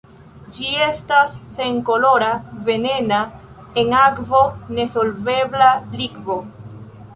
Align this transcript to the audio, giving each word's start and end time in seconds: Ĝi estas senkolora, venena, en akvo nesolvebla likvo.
Ĝi 0.53 0.69
estas 0.85 1.35
senkolora, 1.57 2.31
venena, 2.71 3.21
en 3.83 3.95
akvo 4.01 4.41
nesolvebla 4.81 5.71
likvo. 6.03 6.43